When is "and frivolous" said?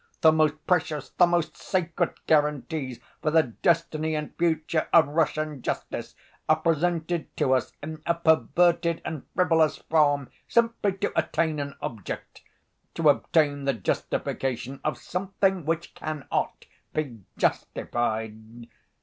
9.05-9.77